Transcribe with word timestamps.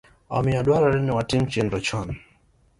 Omiyo, 0.37 0.61
dwarore 0.65 0.99
ni 1.01 1.11
watim 1.17 1.43
chenro 1.51 1.77
chon 1.87 2.09